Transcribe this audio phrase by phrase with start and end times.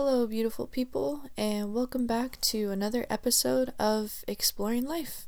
[0.00, 5.26] Hello, beautiful people, and welcome back to another episode of Exploring Life.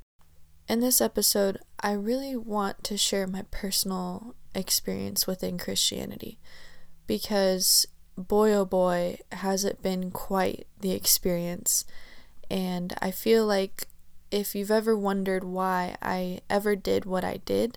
[0.69, 6.39] In this episode, I really want to share my personal experience within Christianity
[7.09, 7.85] because,
[8.17, 11.85] boy oh boy, has it been quite the experience.
[12.49, 13.89] And I feel like
[14.31, 17.77] if you've ever wondered why I ever did what I did,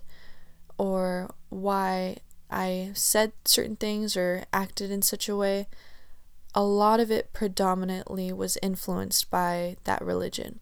[0.78, 2.18] or why
[2.48, 5.66] I said certain things or acted in such a way,
[6.54, 10.60] a lot of it predominantly was influenced by that religion.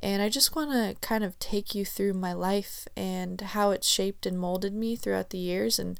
[0.00, 3.82] And I just want to kind of take you through my life and how it
[3.82, 5.98] shaped and molded me throughout the years and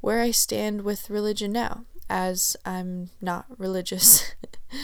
[0.00, 4.34] where I stand with religion now, as I'm not religious.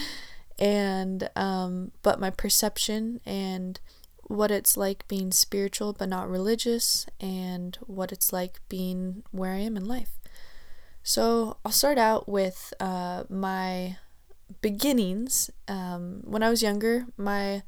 [0.58, 3.80] and, um, but my perception and
[4.28, 9.58] what it's like being spiritual but not religious, and what it's like being where I
[9.58, 10.18] am in life.
[11.08, 13.96] So I'll start out with uh, my
[14.60, 15.52] beginnings.
[15.68, 17.62] Um, when I was younger, my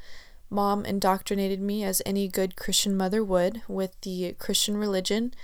[0.50, 5.34] mom indoctrinated me, as any good Christian mother would, with the Christian religion.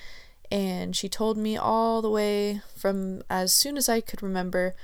[0.50, 4.74] And she told me all the way from as soon as I could remember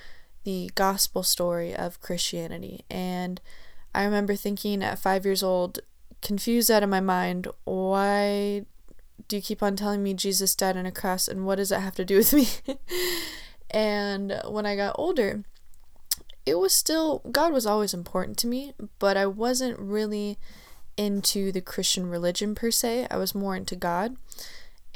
[0.45, 2.85] the gospel story of Christianity.
[2.89, 3.41] And
[3.93, 5.81] I remember thinking at five years old,
[6.23, 8.67] confused out of my mind, why
[9.31, 11.81] do you keep on telling me Jesus died on a cross and what does that
[11.81, 12.49] have to do with me?
[13.71, 15.45] and when I got older,
[16.45, 20.37] it was still, God was always important to me, but I wasn't really
[20.97, 23.07] into the Christian religion per se.
[23.09, 24.17] I was more into God.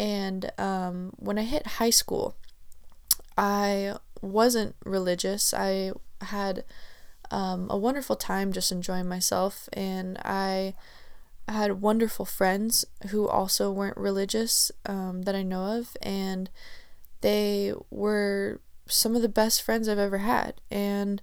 [0.00, 2.34] And um, when I hit high school,
[3.38, 5.54] I wasn't religious.
[5.54, 6.64] I had
[7.30, 10.74] um, a wonderful time just enjoying myself, and I I
[11.52, 16.50] had wonderful friends who also weren't religious um, that I know of, and
[17.20, 20.60] they were some of the best friends I've ever had.
[20.70, 21.22] And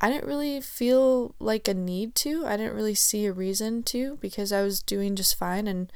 [0.00, 2.46] I didn't really feel like a need to.
[2.46, 5.92] I didn't really see a reason to because I was doing just fine and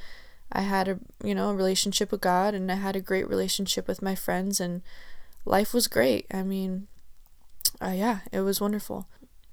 [0.53, 3.89] I had a you know a relationship with God and I had a great relationship
[3.89, 4.83] with my friends and
[5.47, 6.27] life was great.
[6.33, 6.87] I mean,
[7.81, 9.09] uh, yeah, it was wonderful.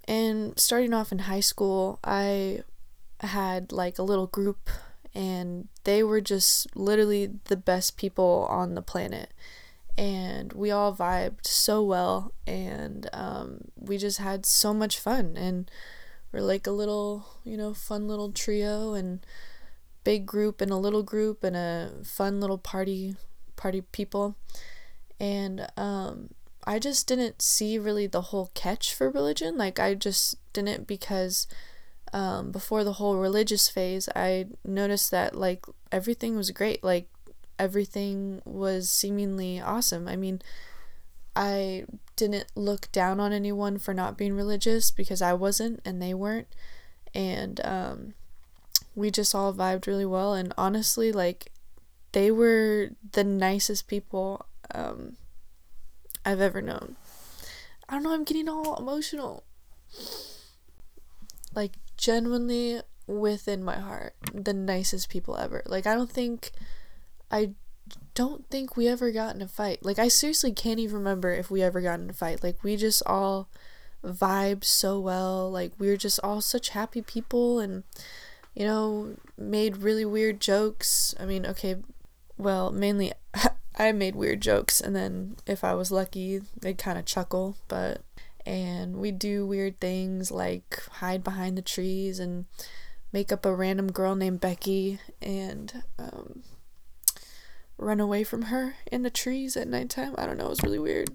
[0.05, 2.63] And starting off in high school, I
[3.21, 4.69] had like a little group
[5.13, 9.33] and they were just literally the best people on the planet.
[9.97, 15.69] And we all vibed so well and um, we just had so much fun and
[16.31, 19.25] we're like a little you know fun little trio and
[20.05, 23.15] big group and a little group and a fun little party
[23.55, 24.35] party people.
[25.19, 26.29] And um,
[26.65, 29.57] i just didn't see really the whole catch for religion.
[29.57, 31.47] Like i just didn't because
[32.13, 36.83] um, before the whole religious phase, I noticed that like everything was great.
[36.83, 37.07] Like
[37.57, 40.07] everything was seemingly awesome.
[40.07, 40.41] I mean,
[41.35, 41.85] I
[42.15, 46.47] didn't look down on anyone for not being religious because I wasn't and they weren't.
[47.13, 48.13] And um,
[48.95, 50.33] we just all vibed really well.
[50.33, 51.51] And honestly, like,
[52.11, 55.15] they were the nicest people um,
[56.25, 56.95] I've ever known.
[57.87, 59.43] I don't know, I'm getting all emotional.
[61.53, 65.61] Like, genuinely within my heart the nicest people ever.
[65.65, 66.51] Like I don't think
[67.29, 67.51] I
[68.15, 69.85] don't think we ever got in a fight.
[69.85, 72.43] Like I seriously can't even remember if we ever got in a fight.
[72.43, 73.49] Like we just all
[74.03, 75.49] vibe so well.
[75.49, 77.83] Like we were just all such happy people and
[78.53, 81.15] you know, made really weird jokes.
[81.17, 81.77] I mean, okay,
[82.37, 83.13] well, mainly
[83.77, 88.01] I made weird jokes and then if I was lucky, they'd kind of chuckle, but
[88.45, 92.45] and we do weird things like hide behind the trees and
[93.13, 96.43] make up a random girl named Becky and um,
[97.77, 100.15] run away from her in the trees at nighttime.
[100.17, 101.09] I don't know, it was really weird.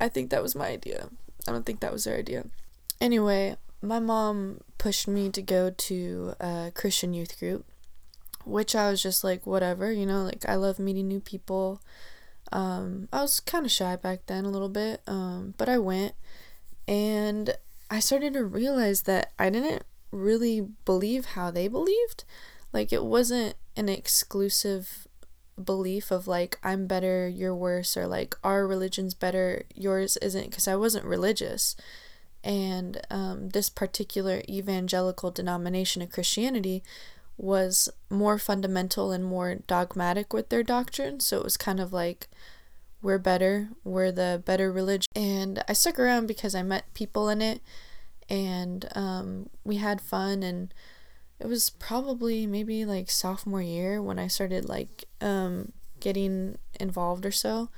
[0.00, 1.08] I think that was my idea.
[1.46, 2.44] I don't think that was their idea.
[3.00, 7.64] Anyway, my mom pushed me to go to a Christian youth group,
[8.44, 11.80] which I was just like, whatever, you know, like I love meeting new people.
[12.52, 16.14] Um, I was kind of shy back then a little bit, um, but I went
[16.88, 17.54] and
[17.90, 22.24] I started to realize that I didn't really believe how they believed.
[22.72, 25.06] Like, it wasn't an exclusive
[25.62, 30.66] belief of like, I'm better, you're worse, or like, our religion's better, yours isn't, because
[30.66, 31.76] I wasn't religious.
[32.42, 36.82] And um, this particular evangelical denomination of Christianity
[37.36, 41.20] was more fundamental and more dogmatic with their doctrine.
[41.20, 42.28] So it was kind of like,
[43.02, 45.06] we're better, we're the better religion.
[45.14, 47.60] And I stuck around because I met people in it
[48.28, 50.72] and um, we had fun and
[51.38, 57.30] it was probably maybe like sophomore year when I started like um, getting involved or
[57.30, 57.70] so.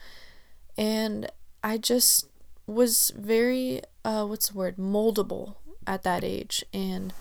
[0.79, 1.31] And
[1.63, 2.29] I just
[2.67, 5.57] was very uh, what's the word, moldable
[5.87, 6.65] at that age.
[6.73, 7.13] And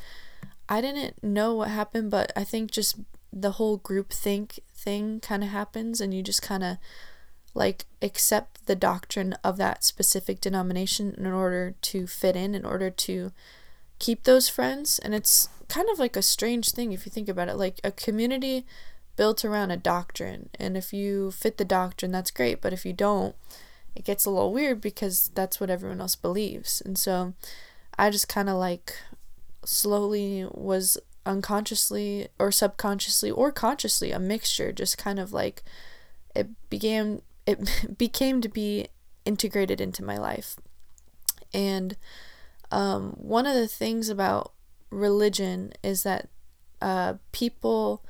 [0.68, 2.98] I didn't know what happened, but I think just
[3.34, 6.78] the whole group think thing kind of happens, and you just kind of
[7.54, 12.90] like accept the doctrine of that specific denomination in order to fit in, in order
[12.90, 13.31] to
[13.98, 15.00] keep those friends.
[15.00, 17.56] And it's kind of like a strange thing if you think about it.
[17.56, 18.66] Like a community
[19.16, 20.50] built around a doctrine.
[20.60, 22.62] And if you fit the doctrine, that's great.
[22.62, 23.36] But if you don't,
[23.96, 26.81] it gets a little weird because that's what everyone else believes.
[26.86, 27.34] And so
[27.98, 28.94] I just kind of like
[29.66, 35.63] slowly was unconsciously or subconsciously or consciously a mixture, just kind of like
[36.34, 38.88] it began, it became to be
[39.25, 40.56] integrated into my life.
[41.54, 41.98] And
[42.72, 44.54] um, one of the things about
[44.90, 46.30] religion is that
[46.81, 48.04] uh, people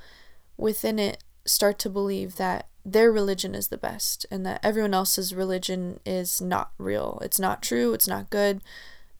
[0.56, 5.34] within it start to believe that their religion is the best and that everyone else's
[5.34, 7.18] religion is not real.
[7.22, 8.60] It's not true, it's not good.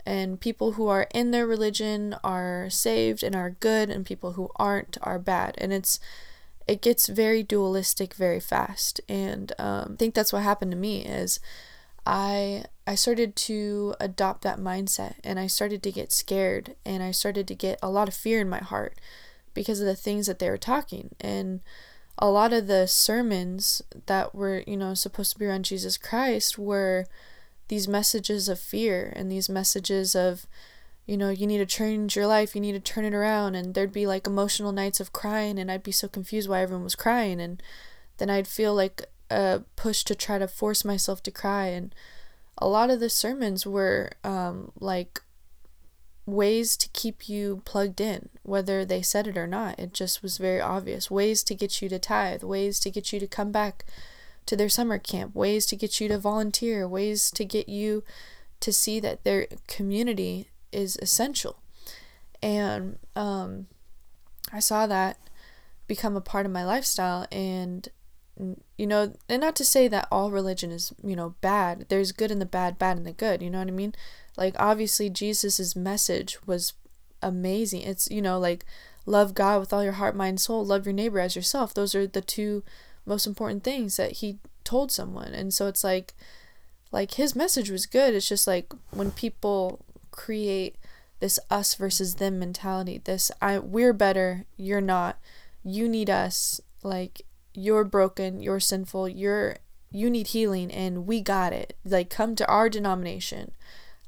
[0.07, 4.51] And people who are in their religion are saved and are good, and people who
[4.57, 5.55] aren't are bad.
[5.59, 6.01] And it's
[6.71, 9.01] it gets very dualistic very fast.
[9.09, 11.41] And um, I think that's what happened to me is
[12.07, 17.11] I I started to adopt that mindset and I started to get scared and I
[17.11, 18.95] started to get a lot of fear in my heart
[19.53, 21.17] because of the things that they were talking.
[21.21, 21.61] And
[22.17, 26.57] a lot of the sermons that were, you know, supposed to be around Jesus Christ
[26.57, 27.07] were
[27.67, 30.47] these messages of fear and these messages of,
[31.11, 33.57] you know, you need to change your life, you need to turn it around.
[33.57, 36.85] And there'd be like emotional nights of crying, and I'd be so confused why everyone
[36.85, 37.41] was crying.
[37.41, 37.61] And
[38.19, 41.67] then I'd feel like a push to try to force myself to cry.
[41.67, 41.93] And
[42.59, 45.21] a lot of the sermons were um, like
[46.27, 49.81] ways to keep you plugged in, whether they said it or not.
[49.81, 51.11] It just was very obvious.
[51.11, 53.85] Ways to get you to tithe, ways to get you to come back
[54.47, 58.05] to their summer camp, ways to get you to volunteer, ways to get you
[58.61, 61.61] to see that their community is essential.
[62.43, 63.67] And um,
[64.53, 65.19] I saw that
[65.87, 67.89] become a part of my lifestyle and
[68.79, 72.31] you know and not to say that all religion is you know bad there's good
[72.31, 73.93] in the bad bad in the good you know what i mean
[74.37, 76.73] like obviously Jesus's message was
[77.23, 77.83] amazing.
[77.83, 78.65] It's you know like
[79.07, 81.75] love God with all your heart, mind, soul, love your neighbor as yourself.
[81.75, 82.63] Those are the two
[83.07, 85.33] most important things that he told someone.
[85.35, 86.15] And so it's like
[86.91, 88.15] like his message was good.
[88.15, 90.77] It's just like when people create
[91.21, 95.19] this us versus them mentality, this I we're better, you're not.
[95.63, 96.61] You need us.
[96.83, 97.23] Like
[97.53, 99.59] you're broken, you're sinful, you're
[99.91, 101.77] you need healing and we got it.
[101.85, 103.53] Like come to our denomination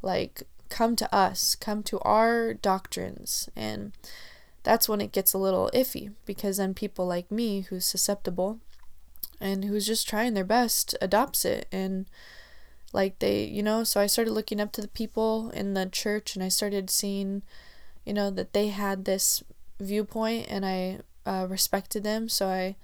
[0.03, 3.49] like, come to us, come to our doctrines.
[3.55, 3.93] And
[4.65, 8.59] that's when it gets a little iffy because then people like me, who's susceptible
[9.41, 11.67] and who's just trying their best, adopts it.
[11.73, 12.07] And
[12.93, 16.35] like they, you know, so I started looking up to the people in the church
[16.35, 17.43] and I started seeing,
[18.05, 19.43] you know, that they had this
[19.81, 22.29] viewpoint and I uh, respected them.
[22.29, 22.77] So I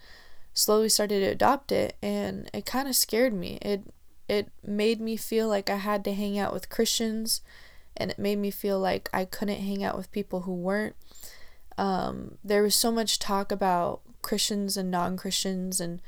[0.55, 3.59] slowly started to adopt it and it kind of scared me.
[3.63, 3.83] It
[4.29, 7.41] it made me feel like I had to hang out with Christians
[7.97, 10.97] and it made me feel like I couldn't hang out with people who weren't.
[11.79, 16.03] Um, there was so much talk about Christians and non Christians and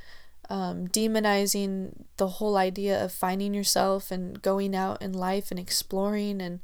[0.50, 6.43] um, demonizing the whole idea of finding yourself and going out in life and exploring
[6.43, 6.58] and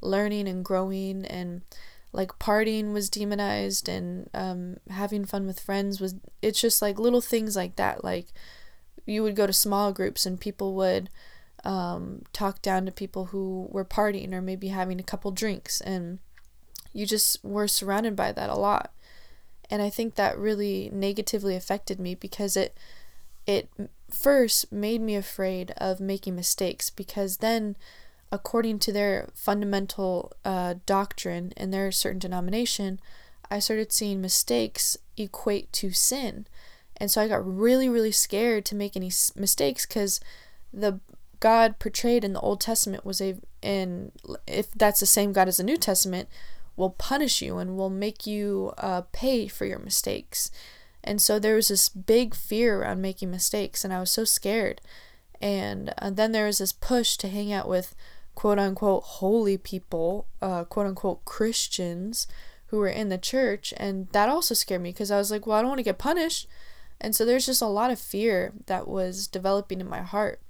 [0.00, 1.26] learning and growing.
[1.26, 1.62] And
[2.12, 7.20] like partying was demonized and um, having fun with friends was it's just like little
[7.20, 8.04] things like that.
[8.04, 8.28] Like
[9.04, 11.10] you would go to small groups and people would
[11.64, 15.80] um, talk down to people who were partying or maybe having a couple drinks.
[15.80, 16.20] And
[16.92, 18.92] you just were surrounded by that a lot.
[19.70, 22.76] And i think that really negatively affected me because it
[23.46, 23.68] it
[24.10, 27.76] first made me afraid of making mistakes because then
[28.30, 33.00] according to their fundamental uh, doctrine and their certain denomination
[33.50, 36.46] i started seeing mistakes equate to sin
[36.96, 40.20] and so I got really, really scared to make any mistakes because
[40.72, 41.00] the
[41.40, 44.12] God portrayed in the Old Testament was a, and
[44.46, 46.28] if that's the same God as the New Testament,
[46.76, 50.50] will punish you and will make you uh, pay for your mistakes.
[51.04, 54.80] And so there was this big fear around making mistakes, and I was so scared.
[55.40, 57.94] And uh, then there was this push to hang out with
[58.34, 62.26] quote unquote holy people, uh, quote unquote Christians
[62.66, 63.74] who were in the church.
[63.76, 65.98] And that also scared me because I was like, well, I don't want to get
[65.98, 66.48] punished.
[67.00, 70.40] And so there's just a lot of fear that was developing in my heart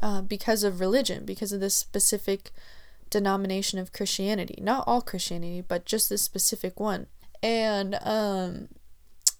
[0.00, 2.50] uh, because of religion, because of this specific
[3.10, 4.58] denomination of Christianity.
[4.62, 7.06] Not all Christianity, but just this specific one.
[7.42, 8.68] And um,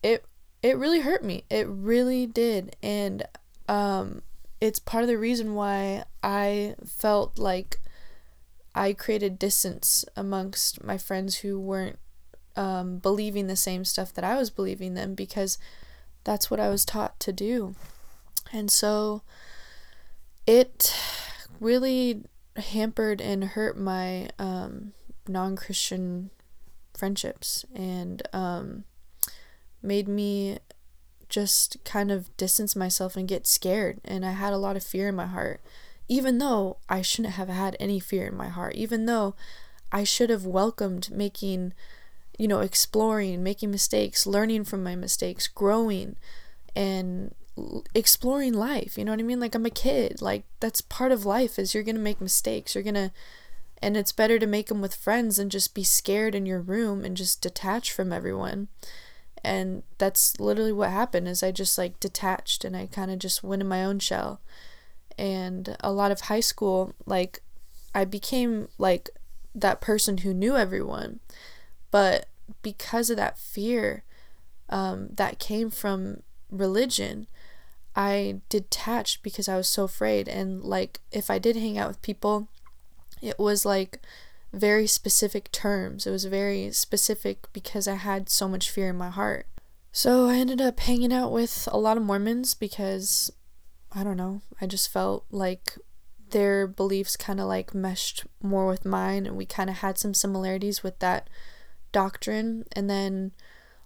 [0.03, 0.25] it
[0.65, 1.45] it really hurt me.
[1.51, 2.75] It really did.
[2.83, 3.25] And
[3.69, 4.23] um,
[4.63, 7.81] it's part of the reason why I felt like
[8.75, 11.99] I created distance amongst my friends who weren't
[12.57, 15.59] um, believing the same stuff that I was believing them because
[16.25, 17.75] that's what I was taught to do.
[18.51, 19.21] And so
[20.47, 20.97] it
[21.61, 22.23] really
[22.57, 24.95] hampered and hurt my um,
[25.29, 26.31] non Christian
[26.95, 28.85] friendships and um,
[29.85, 30.59] made me
[31.29, 34.01] just kind of distance myself and get scared.
[34.05, 35.61] And I had a lot of fear in my heart,
[36.09, 39.35] even though I shouldn't have had any fear in my heart, even though
[39.93, 41.73] I should have welcomed making,
[42.39, 46.17] you know, exploring, making mistakes, learning from my mistakes, growing,
[46.75, 47.35] and
[47.95, 48.99] exploring life.
[48.99, 49.41] You know what I mean?
[49.41, 50.21] Like I'm a kid.
[50.21, 52.75] Like that's part of life is you're going to make mistakes.
[52.75, 53.11] You're going to
[53.83, 57.05] and it's better to make them with friends than just be scared in your room
[57.05, 58.69] and just detach from everyone.
[59.45, 63.45] And that's literally what happened is I just like detached and I kind of just
[63.45, 64.41] went in my own shell.
[65.19, 67.41] And a lot of high school like
[67.95, 69.11] I became like
[69.55, 71.21] that person who knew everyone.
[71.91, 72.27] But
[72.63, 74.03] because of that fear
[74.69, 77.27] um, that came from religion,
[77.95, 80.29] I detached because I was so afraid.
[80.29, 82.49] And like, if I did hang out with people,
[83.23, 84.01] it was like
[84.55, 86.07] very specific terms.
[86.07, 89.47] It was very specific because I had so much fear in my heart.
[89.93, 93.31] So I ended up hanging out with a lot of Mormons because
[93.93, 95.79] I don't know, I just felt like
[96.31, 100.13] their beliefs kind of like meshed more with mine and we kind of had some
[100.13, 101.31] similarities with that
[101.93, 102.65] doctrine.
[102.73, 103.33] And then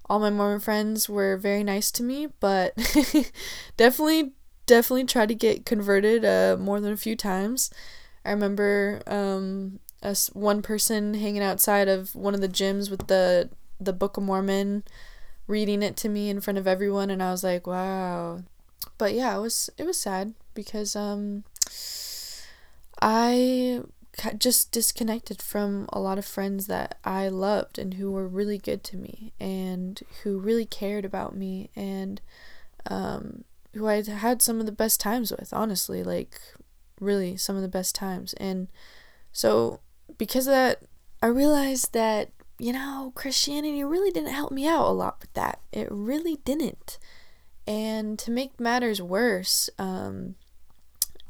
[0.08, 2.74] all my Mormon friends were very nice to me, but
[3.76, 4.32] definitely,
[4.64, 7.70] definitely tried to get converted uh, more than a few times.
[8.24, 13.50] I remember um, us one person hanging outside of one of the gyms with the
[13.80, 14.82] the Book of Mormon,
[15.46, 18.42] reading it to me in front of everyone, and I was like, wow.
[18.96, 21.44] But yeah, it was it was sad because um,
[23.00, 23.82] I
[24.36, 28.82] just disconnected from a lot of friends that I loved and who were really good
[28.84, 32.20] to me and who really cared about me and
[32.86, 36.40] um, who I had some of the best times with, honestly, like
[37.00, 38.34] really some of the best times.
[38.34, 38.68] And
[39.32, 39.80] so,
[40.18, 40.82] because of that,
[41.22, 45.60] I realized that, you know, Christianity really didn't help me out a lot with that.
[45.72, 46.98] It really didn't.
[47.66, 50.34] And to make matters worse, um,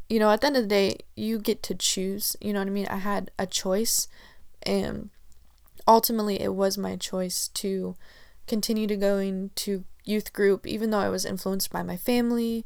[0.09, 2.37] you know, at the end of the day, you get to choose.
[2.41, 2.87] You know what I mean?
[2.87, 4.09] I had a choice,
[4.63, 5.11] and
[5.87, 7.97] ultimately, it was my choice to
[8.47, 12.65] continue to going to youth group, even though I was influenced by my family.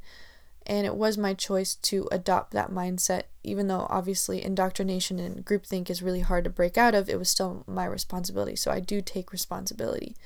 [0.67, 5.91] And it was my choice to adopt that mindset, even though obviously indoctrination and groupthink
[5.91, 7.09] is really hard to break out of.
[7.09, 8.57] It was still my responsibility.
[8.57, 10.17] So I do take responsibility.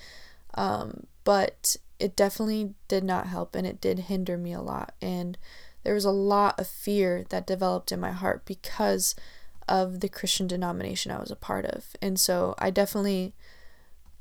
[0.54, 4.94] Um, but it definitely did not help and it did hinder me a lot.
[5.00, 5.38] And
[5.82, 9.14] there was a lot of fear that developed in my heart because
[9.68, 11.96] of the Christian denomination I was a part of.
[12.02, 13.34] And so I definitely,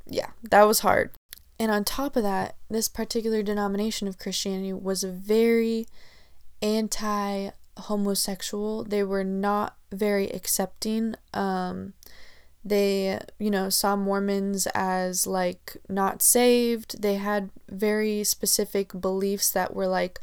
[0.07, 1.14] yeah, that was hard.
[1.59, 5.87] And on top of that, this particular denomination of Christianity was very
[6.61, 8.83] anti homosexual.
[8.83, 11.15] They were not very accepting.
[11.33, 11.93] Um,
[12.63, 17.01] they, you know, saw Mormons as like not saved.
[17.01, 20.19] They had very specific beliefs that were like,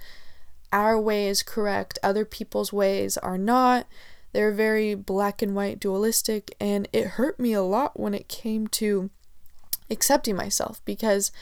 [0.72, 3.86] our way is correct, other people's ways are not.
[4.32, 8.66] They're very black and white dualistic, and it hurt me a lot when it came
[8.68, 9.10] to
[9.90, 11.32] accepting myself because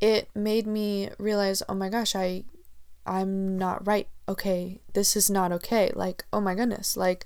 [0.00, 2.44] it made me realize, oh my gosh, I
[3.06, 4.08] I'm not right.
[4.28, 5.90] Okay, this is not okay.
[5.94, 7.24] Like, oh my goodness, like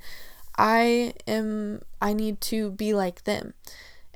[0.56, 3.54] I am I need to be like them.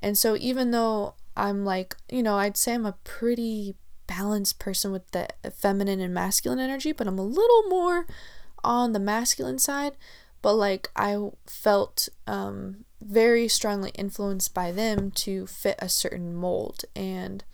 [0.03, 4.93] And so even though I'm like, you know, I'd say I'm a pretty balanced person
[4.93, 8.07] with the feminine and masculine energy, but I'm a little more
[8.65, 9.97] on the masculine side.
[10.43, 11.17] But like I
[11.47, 16.85] felt um, very strongly influenced by them to fit a certain mold.
[16.95, 17.45] And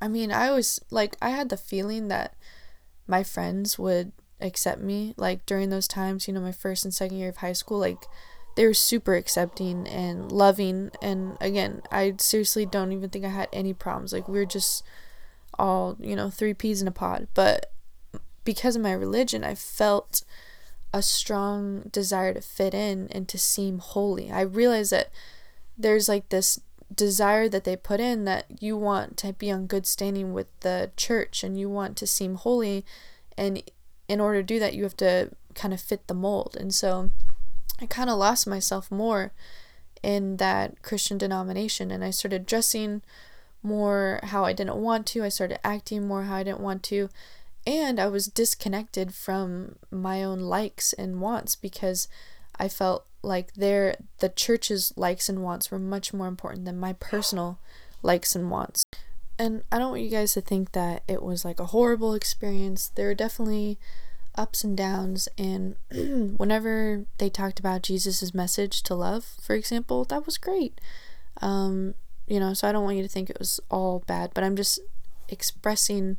[0.00, 2.34] I mean, I always like, I had the feeling that
[3.06, 5.14] my friends would accept me.
[5.16, 8.04] Like during those times, you know, my first and second year of high school, like
[8.56, 10.90] they were super accepting and loving.
[11.02, 14.12] And again, I seriously don't even think I had any problems.
[14.12, 14.84] Like we were just
[15.58, 17.28] all, you know, three peas in a pod.
[17.34, 17.72] But
[18.44, 20.22] because of my religion, I felt
[20.94, 24.30] a strong desire to fit in and to seem holy.
[24.30, 25.10] I realized that
[25.76, 26.60] there's like this
[26.94, 30.92] desire that they put in that you want to be on good standing with the
[30.96, 32.84] church and you want to seem holy
[33.36, 33.60] and
[34.06, 36.56] in order to do that you have to kind of fit the mold.
[36.60, 37.10] And so
[37.80, 39.32] I kind of lost myself more
[40.00, 43.02] in that Christian denomination and I started dressing
[43.64, 45.24] more how I didn't want to.
[45.24, 47.08] I started acting more how I didn't want to.
[47.66, 52.08] And I was disconnected from my own likes and wants because
[52.58, 56.92] I felt like their the church's likes and wants were much more important than my
[56.92, 57.58] personal
[58.02, 58.84] likes and wants.
[59.38, 62.92] And I don't want you guys to think that it was like a horrible experience.
[62.94, 63.78] There were definitely
[64.36, 65.76] ups and downs and
[66.36, 70.80] whenever they talked about Jesus's message to love, for example, that was great.
[71.40, 71.94] Um,
[72.26, 74.56] you know, so I don't want you to think it was all bad, but I'm
[74.56, 74.80] just
[75.28, 76.16] expressing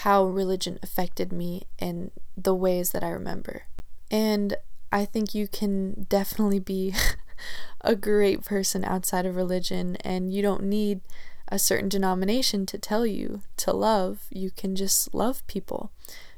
[0.00, 3.62] how religion affected me in the ways that I remember.
[4.10, 4.56] And
[4.92, 6.94] I think you can definitely be
[7.80, 11.00] a great person outside of religion, and you don't need
[11.48, 14.26] a certain denomination to tell you to love.
[14.30, 15.92] You can just love people.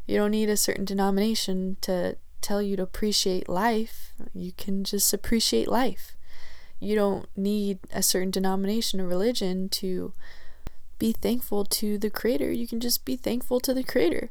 [0.06, 4.12] You don't need a certain denomination to tell you to appreciate life.
[4.32, 6.16] You can just appreciate life.
[6.78, 10.12] You don't need a certain denomination or religion to
[10.98, 12.52] be thankful to the Creator.
[12.52, 14.30] You can just be thankful to the Creator.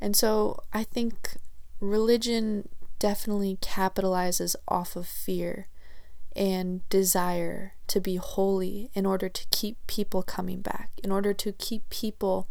[0.00, 1.36] And so I think
[1.80, 5.68] religion definitely capitalizes off of fear
[6.36, 11.52] and desire to be holy in order to keep people coming back, in order to
[11.52, 12.48] keep people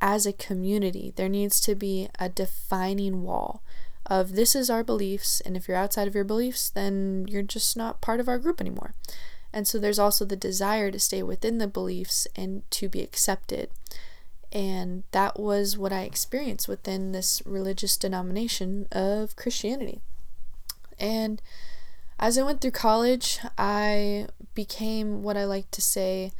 [0.00, 1.12] as a community.
[1.16, 3.62] There needs to be a defining wall
[4.06, 7.76] of this is our beliefs, and if you're outside of your beliefs, then you're just
[7.76, 8.94] not part of our group anymore.
[9.52, 13.70] And so there's also the desire to stay within the beliefs and to be accepted.
[14.52, 20.00] And that was what I experienced within this religious denomination of Christianity.
[20.98, 21.40] And
[22.18, 26.32] as I went through college, I became what I like to say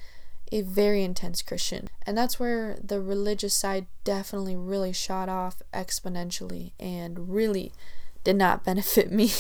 [0.50, 1.88] a very intense Christian.
[2.06, 7.72] And that's where the religious side definitely really shot off exponentially and really
[8.24, 9.30] did not benefit me.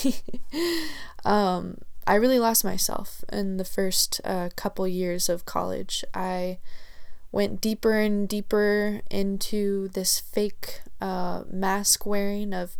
[1.24, 6.06] um, I really lost myself in the first uh, couple years of college.
[6.14, 6.58] I
[7.30, 12.76] went deeper and deeper into this fake uh, mask wearing of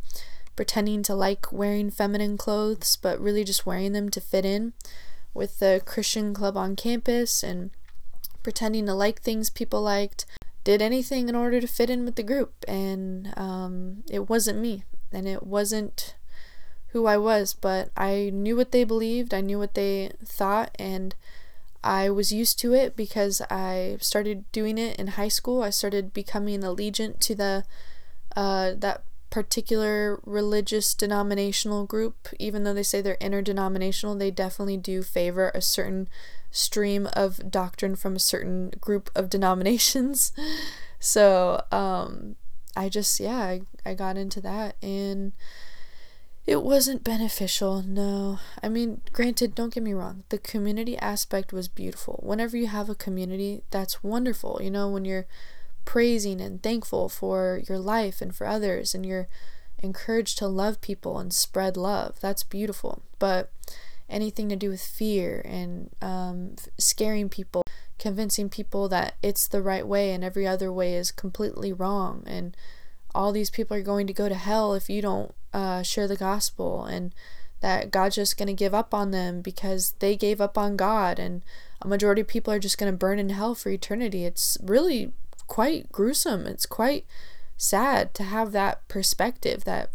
[0.56, 4.73] pretending to like wearing feminine clothes, but really just wearing them to fit in
[5.35, 7.70] with the Christian club on campus and
[8.42, 10.24] pretending to like things people liked.
[10.64, 14.85] Did anything in order to fit in with the group, and um, it wasn't me,
[15.12, 16.14] and it wasn't
[16.92, 21.14] who I was, but I knew what they believed, I knew what they thought, and
[21.83, 25.62] I was used to it because I started doing it in high school.
[25.62, 27.64] I started becoming allegiant to the
[28.37, 32.29] uh, that particular religious denominational group.
[32.38, 36.09] Even though they say they're interdenominational, they definitely do favor a certain
[36.51, 40.33] stream of doctrine from a certain group of denominations.
[40.98, 42.37] so um,
[42.77, 45.33] I just yeah, I, I got into that and
[46.48, 48.38] it wasn't beneficial, no.
[48.62, 52.20] I mean, granted, don't get me wrong, the community aspect was beautiful.
[52.22, 54.58] Whenever you have a community, that's wonderful.
[54.62, 55.26] You know, when you're
[55.84, 59.28] praising and thankful for your life and for others, and you're
[59.82, 63.02] encouraged to love people and spread love, that's beautiful.
[63.18, 63.52] But
[64.08, 67.62] anything to do with fear and um, scaring people,
[67.98, 72.56] convincing people that it's the right way and every other way is completely wrong, and
[73.14, 76.16] all these people are going to go to hell if you don't uh, share the
[76.16, 77.14] gospel and
[77.61, 81.18] that God's just going to give up on them because they gave up on God
[81.18, 81.42] and
[81.82, 84.24] a majority of people are just going to burn in hell for eternity.
[84.24, 85.12] It's really
[85.46, 86.46] quite gruesome.
[86.46, 87.04] It's quite
[87.56, 89.90] sad to have that perspective that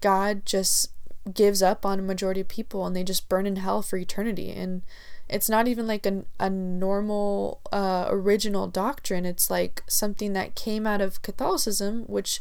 [0.00, 0.90] God just
[1.32, 4.50] gives up on a majority of people and they just burn in hell for eternity.
[4.50, 4.82] And
[5.28, 9.24] it's not even like a, a normal uh, original doctrine.
[9.24, 12.40] It's like something that came out of Catholicism, which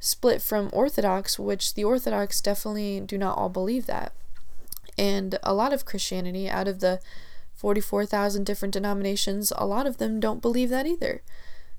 [0.00, 4.12] split from Orthodox, which the Orthodox definitely do not all believe that.
[4.98, 7.00] And a lot of Christianity, out of the
[7.54, 11.22] 44,000 different denominations, a lot of them don't believe that either.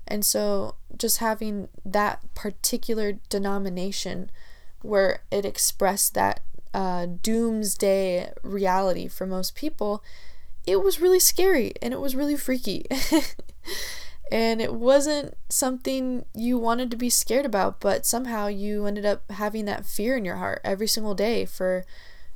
[0.06, 4.30] And so just having that particular denomination
[4.82, 6.40] where it expressed that
[6.74, 10.02] uh, doomsday reality for most people,
[10.66, 12.86] it was really scary and it was really freaky.
[14.32, 19.30] and it wasn't something you wanted to be scared about, but somehow you ended up
[19.30, 21.84] having that fear in your heart every single day for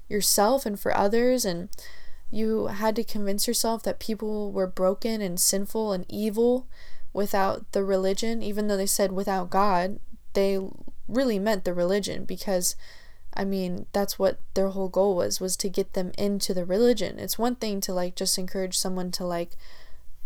[0.06, 1.46] yourself and for others.
[1.46, 1.70] And
[2.30, 6.66] you had to convince yourself that people were broken and sinful and evil
[7.14, 8.42] without the religion.
[8.42, 9.98] Even though they said without God
[10.34, 10.58] they
[11.08, 12.76] really meant the religion because
[13.32, 17.18] I mean that's what their whole goal was was to get them into the religion.
[17.18, 19.56] It's one thing to like just encourage someone to like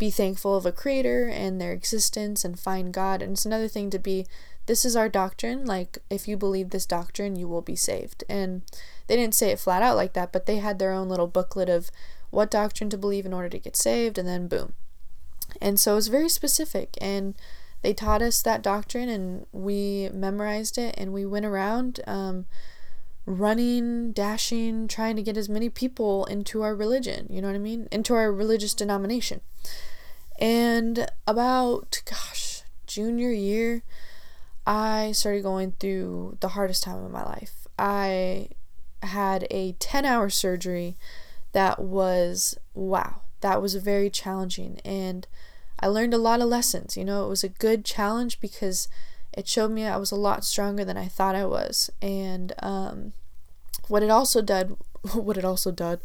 [0.01, 3.23] be thankful of a creator and their existence and find God.
[3.23, 4.27] And it's another thing to be,
[4.67, 5.67] this is our doctrine.
[5.67, 8.25] Like, if you believe this doctrine, you will be saved.
[8.29, 8.63] And
[9.07, 11.69] they didn't say it flat out like that, but they had their own little booklet
[11.69, 11.91] of
[12.31, 14.73] what doctrine to believe in order to get saved, and then boom.
[15.61, 16.97] And so it was very specific.
[17.01, 17.35] And
[17.83, 22.01] they taught us that doctrine, and we memorized it, and we went around.
[22.07, 22.47] Um,
[23.27, 27.61] running, dashing, trying to get as many people into our religion, you know what I
[27.61, 27.89] mean?
[27.93, 29.41] Into our religious denomination.
[30.39, 33.83] And about, gosh, junior year,
[34.67, 37.67] I started going through the hardest time of my life.
[37.79, 38.49] I
[39.03, 40.97] had a 10 hour surgery
[41.53, 44.81] that was, wow, that was very challenging.
[44.85, 45.27] And
[45.79, 46.97] I learned a lot of lessons.
[46.97, 48.89] You know, it was a good challenge because
[49.33, 51.91] it showed me I was a lot stronger than I thought I was.
[52.03, 53.13] And um,
[53.89, 54.77] what it also did,
[55.15, 56.01] what it also did,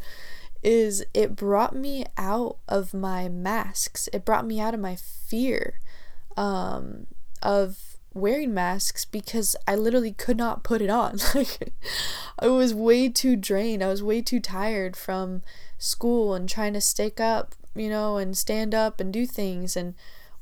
[0.64, 4.10] is it brought me out of my masks.
[4.14, 5.80] It brought me out of my fear
[6.36, 7.08] um,
[7.42, 11.20] of wearing masks because I literally could not put it on.
[11.36, 11.74] Like
[12.40, 13.84] I was way too drained.
[13.84, 15.42] I was way too tired from
[15.78, 19.94] school and trying to stick up, you know, and stand up and do things and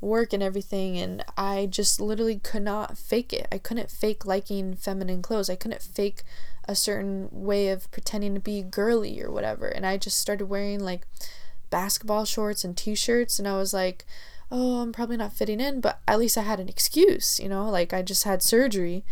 [0.03, 3.47] work and everything and I just literally could not fake it.
[3.51, 5.49] I couldn't fake liking feminine clothes.
[5.49, 6.23] I couldn't fake
[6.67, 9.67] a certain way of pretending to be girly or whatever.
[9.67, 11.05] And I just started wearing like
[11.69, 14.05] basketball shorts and t shirts, and I was like,
[14.51, 17.69] oh, I'm probably not fitting in, but at least I had an excuse, you know?
[17.69, 19.03] Like I just had surgery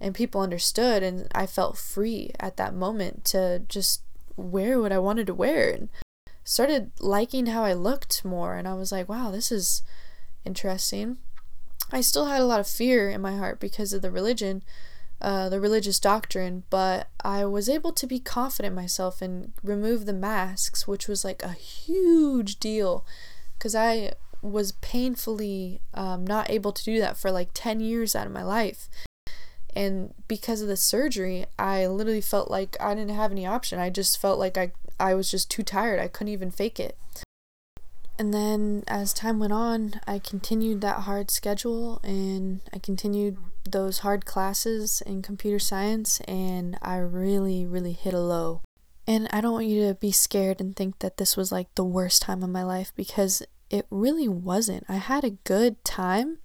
[0.00, 4.02] and people understood, and I felt free at that moment to just
[4.36, 5.88] wear what I wanted to wear and
[6.44, 8.56] started liking how I looked more.
[8.56, 9.82] And I was like, wow, this is
[10.44, 11.18] interesting.
[11.90, 14.62] I still had a lot of fear in my heart because of the religion
[15.20, 20.12] uh, the religious doctrine, but I was able to be confident myself and remove the
[20.12, 23.04] masks, which was like a huge deal
[23.58, 28.26] because I was painfully um, not able to do that for like 10 years out
[28.28, 28.88] of my life.
[29.74, 33.80] And because of the surgery, I literally felt like I didn't have any option.
[33.80, 34.70] I just felt like I,
[35.00, 35.98] I was just too tired.
[35.98, 36.96] I couldn't even fake it.
[38.18, 43.38] And then as time went on, I continued that hard schedule and I continued
[43.70, 48.62] those hard classes in computer science, and I really, really hit a low.
[49.06, 51.84] And I don't want you to be scared and think that this was like the
[51.84, 54.84] worst time of my life because it really wasn't.
[54.88, 56.38] I had a good time.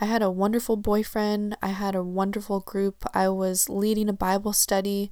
[0.00, 1.56] I had a wonderful boyfriend.
[1.62, 3.04] I had a wonderful group.
[3.12, 5.10] I was leading a Bible study.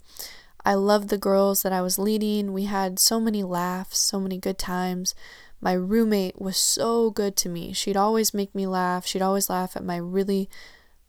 [0.65, 2.53] I loved the girls that I was leading.
[2.53, 5.15] We had so many laughs, so many good times.
[5.65, 7.73] My roommate was so good to me.
[7.73, 9.07] She'd always make me laugh.
[9.07, 10.51] She'd always laugh at my really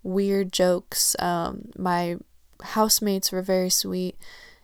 [0.02, 1.14] weird jokes.
[1.20, 2.16] Um, my
[2.64, 4.16] housemates were very sweet.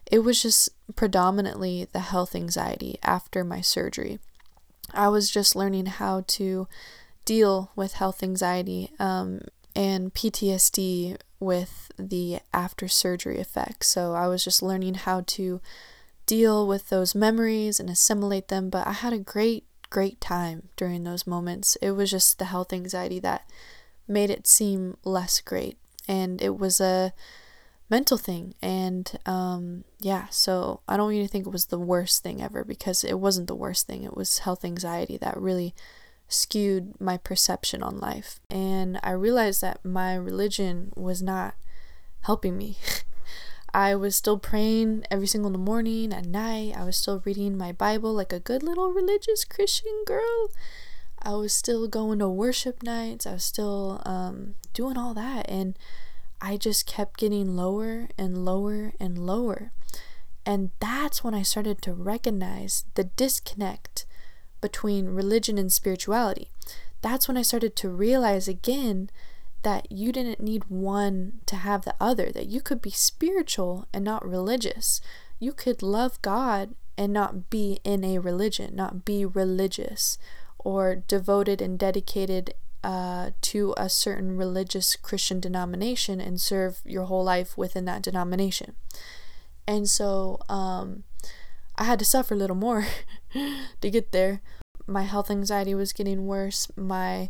[0.09, 4.19] It was just predominantly the health anxiety after my surgery.
[4.93, 6.69] I was just learning how to
[7.25, 9.41] deal with health anxiety um,
[9.75, 13.89] and PTSD with the after surgery effects.
[13.89, 15.59] So I was just learning how to
[16.25, 18.69] deal with those memories and assimilate them.
[18.69, 21.77] But I had a great great time during those moments.
[21.81, 23.47] It was just the health anxiety that
[24.07, 25.77] made it seem less great.
[26.07, 27.13] And it was a
[27.89, 28.55] mental thing.
[28.61, 32.41] And um, yeah, so I don't want you to think it was the worst thing
[32.41, 34.03] ever because it wasn't the worst thing.
[34.03, 35.75] It was health anxiety that really
[36.27, 38.39] skewed my perception on life.
[38.49, 41.53] And I realized that my religion was not
[42.21, 42.77] helping me.
[43.73, 46.73] I was still praying every single morning at night.
[46.75, 50.49] I was still reading my Bible like a good little religious Christian girl.
[51.21, 53.25] I was still going to worship nights.
[53.25, 55.49] I was still um, doing all that.
[55.49, 55.77] And
[56.41, 59.71] I just kept getting lower and lower and lower.
[60.45, 64.05] And that's when I started to recognize the disconnect
[64.59, 66.49] between religion and spirituality.
[67.01, 69.09] That's when I started to realize again
[69.63, 74.03] that you didn't need one to have the other, that you could be spiritual and
[74.03, 75.01] not religious.
[75.39, 80.17] You could love God and not be in a religion, not be religious
[80.59, 87.23] or devoted and dedicated uh, to a certain religious Christian denomination and serve your whole
[87.23, 88.75] life within that denomination.
[89.67, 91.03] And so um,
[91.75, 92.87] I had to suffer a little more
[93.81, 94.41] to get there.
[94.87, 96.69] My health anxiety was getting worse.
[96.75, 97.29] My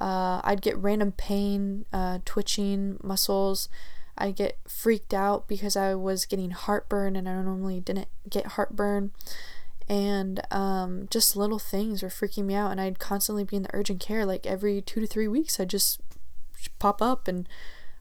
[0.00, 3.68] uh, I'd get random pain, uh, twitching muscles.
[4.16, 9.12] I'd get freaked out because I was getting heartburn and I normally didn't get heartburn.
[9.88, 12.70] And um, just little things were freaking me out.
[12.70, 14.24] And I'd constantly be in the urgent care.
[14.24, 16.00] Like every two to three weeks, I'd just
[16.78, 17.48] pop up and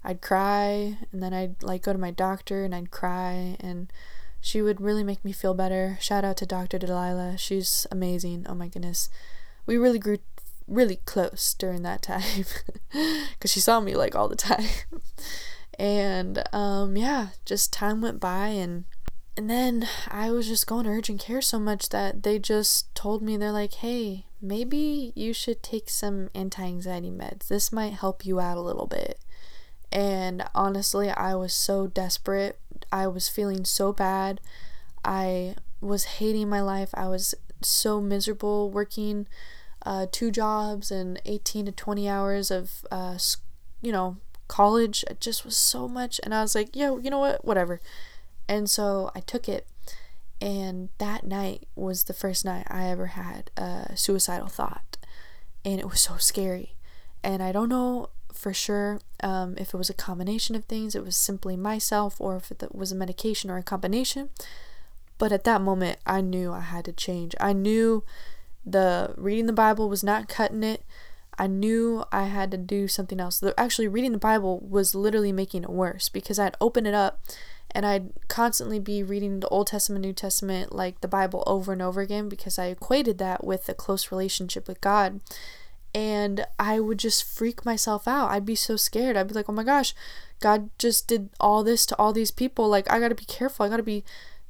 [0.03, 0.97] I'd cry.
[1.11, 3.57] And then I'd like go to my doctor and I'd cry.
[3.59, 3.91] And
[4.39, 5.97] she would really make me feel better.
[5.99, 6.77] Shout out to Dr.
[6.77, 7.37] Delilah.
[7.37, 8.45] She's amazing.
[8.47, 9.09] Oh my goodness.
[9.65, 10.17] We really grew
[10.69, 12.45] really close during that time
[12.91, 14.67] because she saw me like all the time.
[15.79, 18.85] and um, yeah, just time went by and
[19.37, 23.21] and then I was just going to urgent care so much that they just told
[23.21, 27.47] me they're like, "Hey, maybe you should take some anti-anxiety meds.
[27.47, 29.17] This might help you out a little bit."
[29.93, 32.59] And honestly, I was so desperate.
[32.91, 34.41] I was feeling so bad.
[35.05, 36.89] I was hating my life.
[36.93, 39.25] I was so miserable working
[39.85, 43.17] uh, two jobs and 18 to 20 hours of, uh,
[43.81, 45.05] you know, college.
[45.09, 46.19] It just was so much.
[46.23, 47.45] And I was like, yo, you know what?
[47.45, 47.81] Whatever.
[48.47, 49.67] And so I took it.
[50.41, 54.97] And that night was the first night I ever had a suicidal thought.
[55.65, 56.75] And it was so scary.
[57.23, 61.03] And I don't know for sure um, if it was a combination of things, it
[61.03, 64.29] was simply myself, or if it was a medication or a combination.
[65.17, 67.35] But at that moment, I knew I had to change.
[67.39, 68.03] I knew
[68.65, 70.83] the reading the Bible was not cutting it.
[71.37, 73.41] I knew I had to do something else.
[73.57, 77.21] Actually, reading the Bible was literally making it worse because I'd open it up
[77.71, 81.81] and I'd constantly be reading the Old Testament, New Testament, like the Bible over and
[81.81, 85.21] over again because I equated that with a close relationship with God.
[85.93, 88.29] And I would just freak myself out.
[88.31, 89.15] I'd be so scared.
[89.15, 89.95] I'd be like, oh my gosh,
[90.39, 92.67] God just did all this to all these people.
[92.67, 93.65] Like, I gotta be careful.
[93.65, 94.03] I gotta be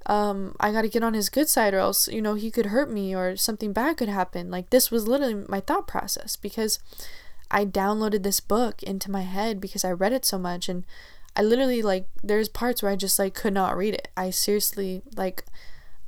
[0.10, 2.67] um, I got to get on his good side or else, you know, he could
[2.67, 4.50] hurt me or something bad could happen.
[4.50, 6.80] Like, this was literally my thought process because
[7.52, 10.67] I downloaded this book into my head because I read it so much.
[10.67, 10.84] And
[11.36, 14.08] I literally, like, there's parts where I just, like, could not read it.
[14.17, 15.45] I seriously, like,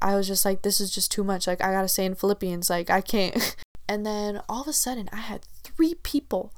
[0.02, 1.46] I was just like, this is just too much.
[1.46, 3.56] Like, I got to say in Philippians, like, I can't.
[3.88, 6.56] and then all of a sudden, I had three people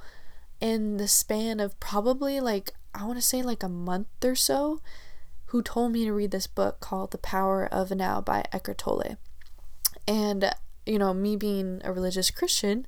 [0.61, 4.79] in the span of probably, like, I want to say, like, a month or so
[5.53, 9.17] who told me to read this book called The Power of Now by Eckhart Tolle.
[10.07, 10.49] And,
[10.83, 12.87] you know, me being a religious Christian,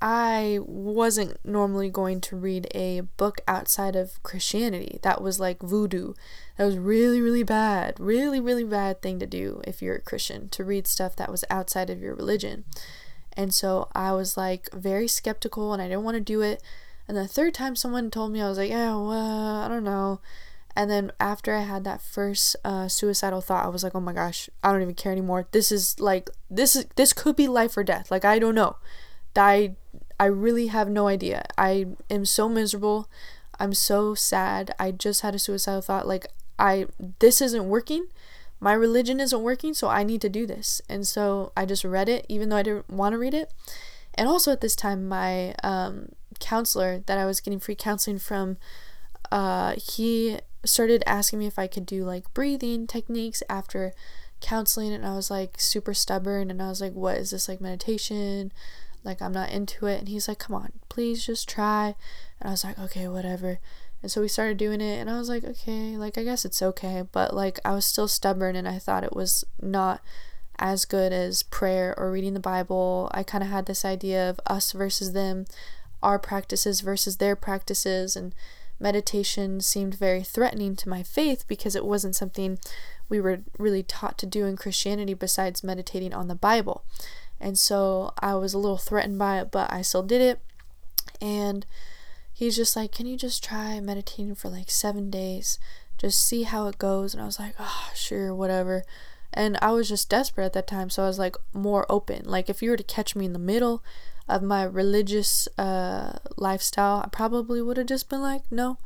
[0.00, 4.98] I wasn't normally going to read a book outside of Christianity.
[5.02, 6.14] That was like voodoo.
[6.56, 8.00] That was really, really bad.
[8.00, 11.44] Really, really bad thing to do if you're a Christian, to read stuff that was
[11.50, 12.64] outside of your religion.
[13.36, 16.62] And so I was like very skeptical and I didn't want to do it.
[17.06, 20.20] And the third time someone told me, I was like, yeah, well, I don't know.
[20.76, 24.12] And then after I had that first uh, suicidal thought, I was like, oh my
[24.12, 25.46] gosh, I don't even care anymore.
[25.50, 28.10] This is like this is this could be life or death.
[28.10, 28.76] Like I don't know.
[29.36, 29.74] I
[30.18, 31.44] I really have no idea.
[31.58, 33.08] I am so miserable.
[33.58, 34.74] I'm so sad.
[34.78, 36.06] I just had a suicidal thought.
[36.06, 36.26] Like
[36.58, 36.86] I
[37.18, 38.06] this isn't working.
[38.60, 40.82] My religion isn't working, so I need to do this.
[40.88, 43.50] And so I just read it, even though I didn't want to read it.
[44.14, 48.58] And also at this time, my um, counselor that I was getting free counseling from,
[49.32, 53.92] uh, he started asking me if I could do like breathing techniques after
[54.40, 57.60] counseling and I was like super stubborn and I was like what is this like
[57.60, 58.52] meditation?
[59.04, 59.98] Like I'm not into it.
[59.98, 61.94] And he's like come on please just try.
[62.40, 63.58] And I was like okay whatever.
[64.02, 66.62] And so we started doing it and I was like okay like I guess it's
[66.62, 67.04] okay.
[67.10, 70.00] But like I was still stubborn and I thought it was not
[70.58, 73.10] as good as prayer or reading the Bible.
[73.12, 75.46] I kind of had this idea of us versus them
[76.02, 78.34] our practices versus their practices and
[78.80, 82.58] meditation seemed very threatening to my faith because it wasn't something
[83.08, 86.84] we were really taught to do in Christianity besides meditating on the Bible.
[87.40, 90.40] And so I was a little threatened by it, but I still did it.
[91.20, 91.66] And
[92.32, 95.58] he's just like, Can you just try meditating for like seven days?
[95.98, 97.12] Just see how it goes.
[97.12, 98.84] And I was like, Oh, sure, whatever.
[99.32, 102.22] And I was just desperate at that time, so I was like more open.
[102.24, 103.82] Like, if you were to catch me in the middle,
[104.28, 108.78] of my religious uh, lifestyle, I probably would have just been like, no.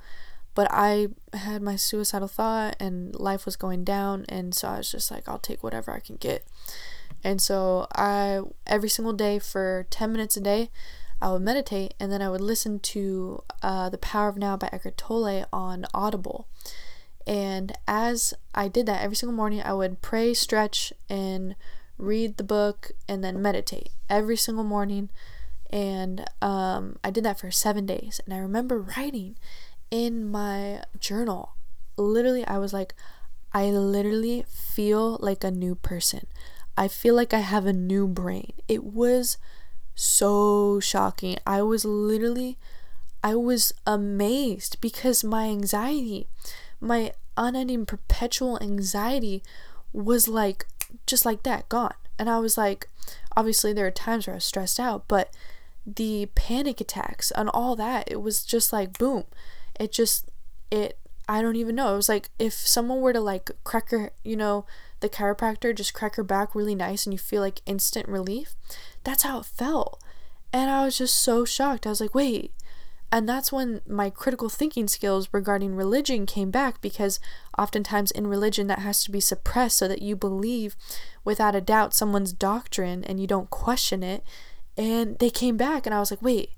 [0.55, 4.93] But I had my suicidal thought and life was going down, and so I was
[4.93, 6.47] just like, I'll take whatever I can get.
[7.25, 10.71] And so I, every single day for 10 minutes a day,
[11.21, 14.69] I would meditate and then I would listen to uh, The Power of Now by
[14.71, 16.47] Eckhart Tolle on Audible.
[17.27, 21.57] And as I did that every single morning, I would pray, stretch, and
[21.99, 25.11] read the book, and then meditate every single morning
[25.75, 28.21] and um, I did that for seven days.
[28.25, 29.35] And I remember writing
[29.91, 31.57] in my journal,
[31.97, 32.95] literally, I was like,
[33.53, 36.29] I literally feel like a new person.
[36.77, 38.53] I feel like I have a new brain.
[38.69, 39.37] It was
[39.97, 41.39] so shocking.
[41.45, 42.57] I was literally,
[43.25, 46.29] I was amazed because my anxiety,
[46.81, 49.43] my unending perpetual anxiety
[49.93, 50.67] was like,
[51.07, 51.95] just like that, gone.
[52.19, 52.89] And I was like,
[53.37, 55.31] obviously, there are times where I was stressed out, but
[55.87, 59.25] the panic attacks and all that it was just like boom.
[59.79, 60.31] It just
[60.71, 61.93] it i don't even know.
[61.93, 64.65] It was like if someone were to like crack her you know
[65.01, 68.55] the chiropractor just crack her back really nice and you feel like instant relief
[69.05, 70.01] that's how it felt.
[70.53, 71.87] And i was just so shocked.
[71.87, 72.53] I was like wait
[73.13, 77.21] and that's when my critical thinking skills regarding religion came back because
[77.57, 80.75] oftentimes in religion that has to be suppressed so that you believe
[81.25, 84.25] without a doubt someone's doctrine and you don't question it
[84.77, 86.51] and they came back, and I was like, wait,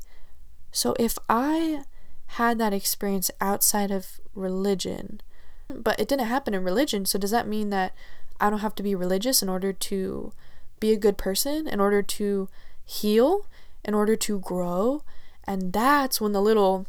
[0.73, 1.83] so if I
[2.27, 5.21] had that experience outside of religion,
[5.69, 7.07] But it didn't happen in religion.
[7.07, 7.93] So does that mean that
[8.41, 10.33] I don't have to be religious in order to
[10.79, 12.49] be a good person, in order to
[12.85, 13.47] heal,
[13.85, 15.03] in order to grow?
[15.47, 16.87] And that's when the little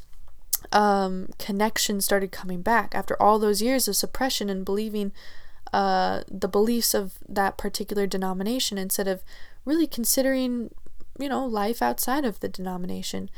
[0.72, 5.12] um, connection started coming back after all those years of suppression and believing
[5.74, 9.24] uh, the beliefs of that particular denomination instead of
[9.66, 10.74] really considering,
[11.20, 13.30] you know, life outside of the denomination.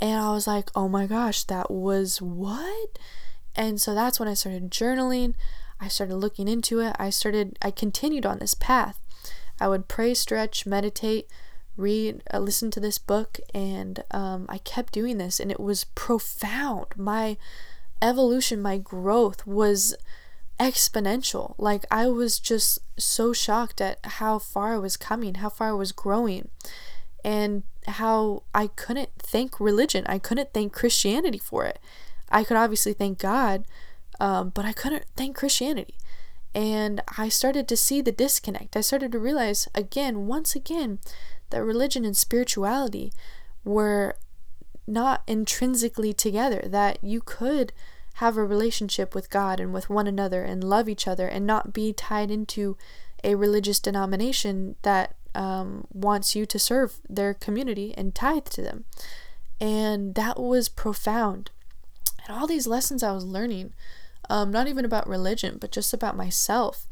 [0.00, 2.98] And I was like, oh my gosh, that was what?
[3.56, 5.34] And so that's when I started journaling.
[5.80, 6.94] I started looking into it.
[6.98, 8.98] I started, I continued on this path.
[9.58, 11.28] I would pray, stretch, meditate,
[11.76, 15.84] read, uh, listen to this book, and um, I kept doing this, and it was
[15.84, 16.86] profound.
[16.96, 17.36] My
[18.02, 19.94] evolution, my growth was
[20.58, 21.54] exponential.
[21.58, 25.72] Like, I was just so shocked at how far I was coming, how far I
[25.72, 26.48] was growing,
[27.24, 30.04] and how I couldn't thank religion.
[30.06, 31.78] I couldn't thank Christianity for it.
[32.30, 33.64] I could obviously thank God,
[34.20, 35.94] um, but I couldn't thank Christianity.
[36.54, 38.76] And I started to see the disconnect.
[38.76, 40.98] I started to realize again, once again,
[41.50, 43.12] that religion and spirituality
[43.64, 44.16] were
[44.86, 47.72] not intrinsically together, that you could
[48.14, 51.72] have a relationship with God and with one another and love each other and not
[51.72, 52.76] be tied into
[53.22, 58.84] a religious denomination that um, wants you to serve their community and tithe to them.
[59.60, 61.50] And that was profound.
[62.26, 63.72] And all these lessons I was learning,
[64.28, 66.86] um, not even about religion, but just about myself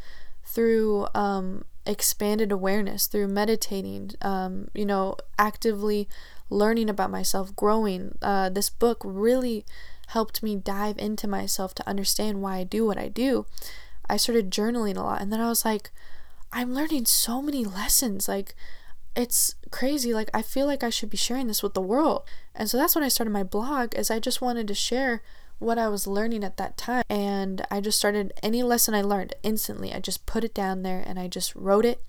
[0.45, 6.09] through um, expanded awareness, through meditating, um, you know, actively
[6.51, 8.17] learning about myself, growing.
[8.23, 9.65] Uh, this book really
[10.09, 13.47] helped me dive into myself to understand why I do what I do.
[14.09, 15.91] I started journaling a lot, and then I was like,
[16.53, 18.29] I'm learning so many lessons.
[18.29, 18.55] Like,
[19.17, 20.15] it's crazy.
[20.15, 22.23] Like, I feel like I should be sharing this with the world.
[22.55, 25.23] And so that's when I started my blog, as I just wanted to share
[25.59, 27.05] what I was learning at that time.
[27.09, 29.93] And I just started any lesson I learned instantly.
[29.93, 32.03] I just put it down there and I just wrote it.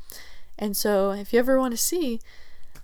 [0.57, 2.19] And so, if you ever want to see,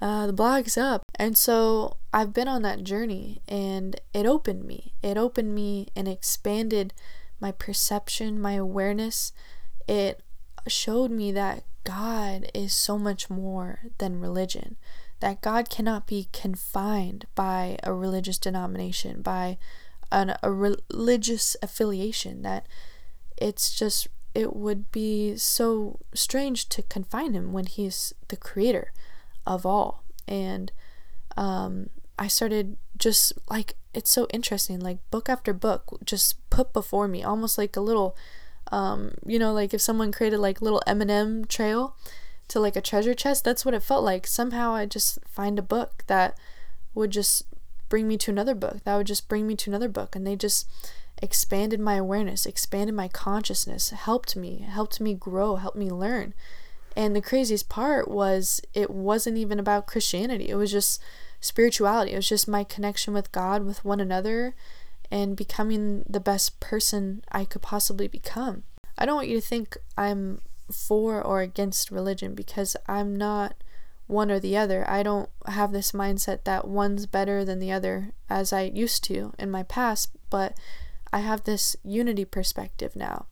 [0.02, 1.04] uh, the blog's up.
[1.16, 4.94] And so, I've been on that journey and it opened me.
[5.02, 6.94] It opened me and expanded
[7.40, 9.34] my perception, my awareness.
[9.88, 10.22] It
[10.68, 14.78] showed me that God is so much more than religion,
[15.20, 19.58] that God cannot be confined by a religious denomination, by
[20.16, 22.66] an, a religious affiliation, that
[23.38, 28.92] it's just, it would be so strange to confine him when he's the creator
[29.46, 30.04] of all.
[30.28, 30.72] And
[31.38, 37.08] um, I started just like, it's so interesting, like book after book just put before
[37.08, 38.16] me, almost like a little
[38.72, 41.96] um, you know, like if someone created like little M&M trail
[42.48, 44.28] to like a treasure chest, that's what it felt like.
[44.28, 46.38] Somehow I just find a book that
[46.94, 47.44] would just
[47.90, 48.84] bring me to another book.
[48.84, 50.68] That would just bring me to another book and they just
[51.22, 56.34] expanded my awareness, expanded my consciousness, helped me, helped me grow, helped me learn.
[56.96, 60.50] And the craziest part was it wasn't even about Christianity.
[60.50, 61.02] It was just
[61.42, 62.14] spirituality.
[62.14, 64.56] It was just my connection with God, with one another,
[65.12, 68.64] and becoming the best person I could possibly become.
[68.98, 73.56] I don't want you to think I'm for or against religion because I'm not
[74.08, 74.90] one or the other.
[74.90, 79.34] I don't have this mindset that one's better than the other as I used to
[79.40, 80.58] in my past, but
[81.12, 83.26] I have this unity perspective now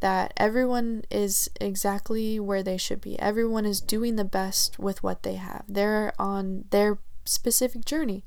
[0.00, 3.18] that everyone is exactly where they should be.
[3.18, 5.64] Everyone is doing the best with what they have.
[5.68, 8.24] They're on their specific journey.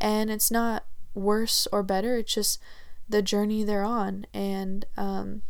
[0.00, 2.16] And it's not worse or better.
[2.16, 2.60] It's just
[3.08, 4.26] the journey they're on.
[4.32, 5.42] And um,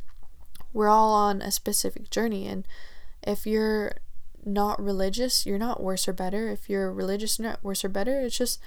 [0.72, 2.46] we're all on a specific journey.
[2.46, 2.66] And
[3.22, 3.94] if you're
[4.44, 6.48] not religious, you're not worse or better.
[6.48, 8.20] If you're religious, you're not worse or better.
[8.20, 8.60] It's just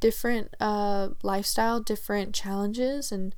[0.00, 3.34] different uh, lifestyle, different challenges, and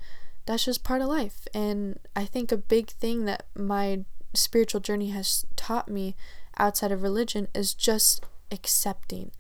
[0.46, 1.46] that's just part of life.
[1.55, 6.14] And I think a big thing that my spiritual journey has taught me
[6.59, 9.31] outside of religion is just accepting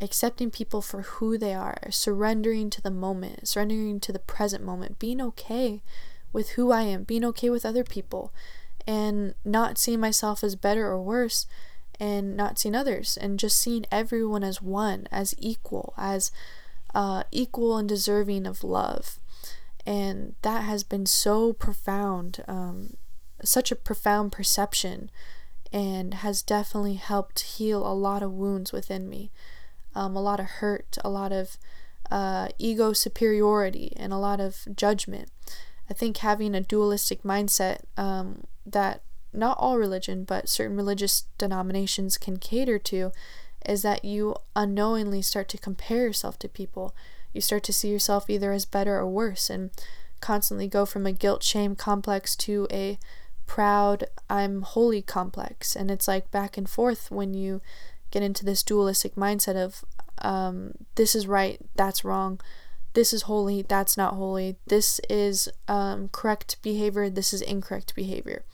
[0.00, 4.98] accepting people for who they are, surrendering to the moment, surrendering to the present moment,
[4.98, 5.82] being okay
[6.32, 8.32] with who I am, being okay with other people,
[8.86, 11.46] and not seeing myself as better or worse,
[12.00, 16.30] and not seeing others, and just seeing everyone as one, as equal, as
[16.94, 19.18] uh, equal and deserving of love.
[19.86, 22.96] And that has been so profound, um,
[23.42, 25.10] such a profound perception,
[25.72, 29.30] and has definitely helped heal a lot of wounds within me
[29.98, 31.58] um, a lot of hurt, a lot of
[32.10, 35.30] uh, ego superiority, and a lot of judgment.
[35.90, 39.02] I think having a dualistic mindset um, that
[39.32, 43.12] not all religion, but certain religious denominations can cater to
[43.66, 46.94] is that you unknowingly start to compare yourself to people.
[47.32, 49.50] You start to see yourself either as better or worse.
[49.50, 49.70] And
[50.20, 52.98] constantly go from a guilt shame complex to a
[53.46, 55.74] proud I'm holy complex.
[55.74, 57.60] And it's like back and forth when you
[58.10, 59.84] get into this dualistic mindset of
[60.18, 62.40] um, this is right, that's wrong,
[62.94, 68.44] this is holy, that's not holy, this is um, correct behavior, this is incorrect behavior.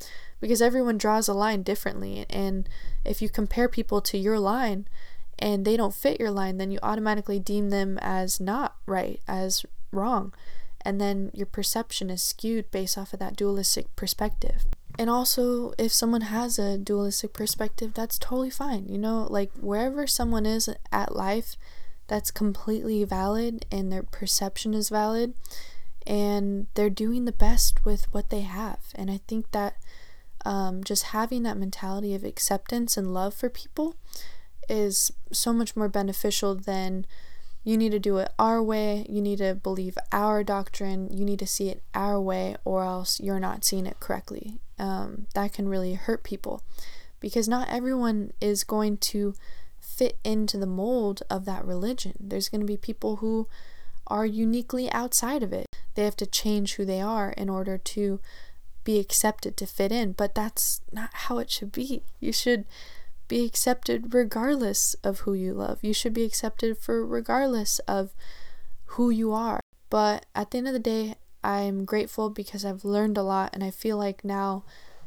[0.45, 2.27] Because everyone draws a line differently.
[2.29, 2.69] And
[3.03, 4.87] if you compare people to your line
[5.39, 9.65] and they don't fit your line, then you automatically deem them as not right, as
[9.91, 10.35] wrong.
[10.83, 14.67] And then your perception is skewed based off of that dualistic perspective.
[14.99, 18.87] And also, if someone has a dualistic perspective, that's totally fine.
[18.87, 21.57] You know, like wherever someone is at life,
[22.07, 25.33] that's completely valid and their perception is valid
[26.07, 28.81] and they're doing the best with what they have.
[28.95, 29.77] And I think that
[30.45, 33.97] um, just having that mentality of acceptance and love for people
[34.69, 37.07] is so much more beneficial than
[37.63, 41.39] you need to do it our way, you need to believe our doctrine, you need
[41.39, 44.59] to see it our way, or else you're not seeing it correctly.
[44.79, 46.63] Um, that can really hurt people
[47.21, 49.35] because not everyone is going to
[49.81, 52.13] fit into the mold of that religion.
[52.21, 53.49] There's going to be people who
[54.07, 55.67] are uniquely outside of it.
[55.95, 58.21] They have to change who they are in order to
[58.85, 62.03] be accepted to fit in, but that's not how it should be.
[62.21, 62.67] You should
[63.27, 65.79] be accepted regardless of who you love.
[65.83, 68.15] You should be accepted for regardless of
[68.87, 69.61] who you are.
[69.91, 73.63] But at the end of the day, I'm grateful because I've learned a lot and
[73.63, 74.65] I feel like now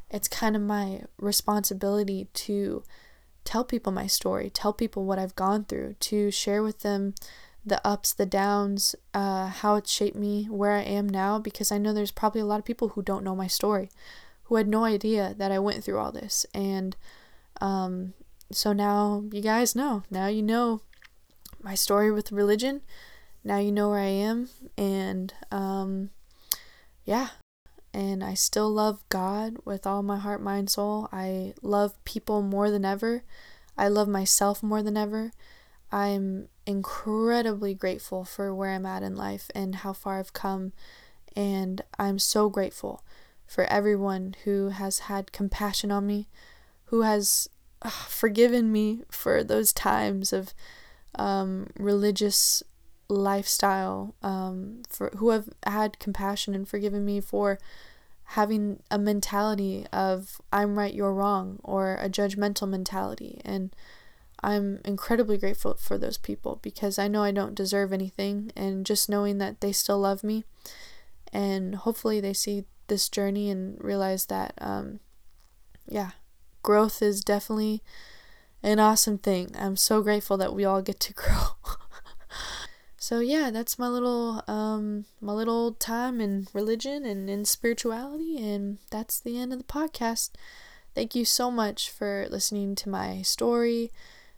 [0.09, 2.83] it's kind of my responsibility to
[3.43, 7.15] tell people my story, tell people what I've gone through, to share with them
[7.67, 11.77] the ups, the downs, uh, how it shaped me, where I am now, because I
[11.77, 13.89] know there's probably a lot of people who don't know my story,
[14.43, 16.45] who had no idea that I went through all this.
[16.53, 16.95] And
[17.59, 18.13] um,
[18.51, 20.03] so now you guys know.
[20.09, 20.81] Now you know
[21.61, 22.81] my story with religion.
[23.43, 24.49] Now you know where I am.
[24.77, 26.11] And um,
[27.03, 27.29] yeah,
[27.93, 31.09] and I still love God with all my heart, mind, soul.
[31.11, 33.23] I love people more than ever.
[33.77, 35.31] I love myself more than ever.
[35.91, 40.73] I'm incredibly grateful for where I'm at in life and how far I've come.
[41.35, 43.03] And I'm so grateful
[43.45, 46.27] for everyone who has had compassion on me,
[46.85, 47.49] who has
[47.81, 50.53] uh, forgiven me for those times of
[51.15, 52.61] um, religious
[53.07, 57.57] lifestyle, um, for who have had compassion and forgiven me for
[58.31, 63.39] having a mentality of I'm right, you're wrong, or a judgmental mentality.
[63.45, 63.73] And
[64.43, 69.09] I'm incredibly grateful for those people because I know I don't deserve anything, and just
[69.09, 70.45] knowing that they still love me,
[71.33, 74.99] and hopefully they see this journey and realize that, um,
[75.87, 76.11] yeah,
[76.63, 77.81] growth is definitely
[78.63, 79.51] an awesome thing.
[79.57, 81.55] I'm so grateful that we all get to grow.
[82.97, 88.79] so yeah, that's my little um my little time in religion and in spirituality and
[88.91, 90.31] that's the end of the podcast.
[90.95, 93.91] Thank you so much for listening to my story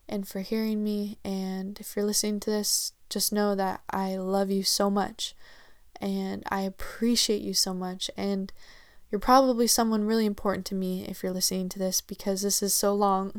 [0.09, 4.51] and for hearing me and if you're listening to this, just know that I love
[4.51, 5.35] you so much
[6.01, 8.51] and I appreciate you so much and
[9.11, 12.73] you're probably someone really important to me if you're listening to this because this is
[12.73, 13.33] so long.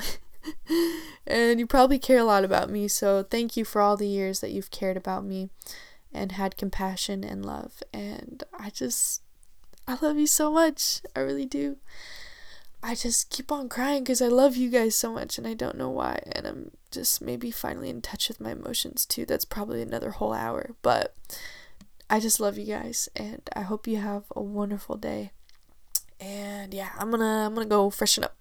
[1.26, 2.88] and you probably care a lot about me.
[2.88, 5.48] So thank you for all the years that you've cared about me
[6.12, 7.82] and had compassion and love.
[7.92, 9.22] And I just,
[9.86, 11.02] I love you so much.
[11.14, 11.76] I really do.
[12.82, 15.76] I just keep on crying because I love you guys so much and I don't
[15.76, 16.22] know why.
[16.32, 19.26] And I'm just maybe finally in touch with my emotions too.
[19.26, 20.70] That's probably another whole hour.
[20.80, 21.14] But
[22.08, 25.32] I just love you guys and I hope you have a wonderful day.
[26.18, 28.39] And yeah, I'm gonna I'm gonna go freshen up.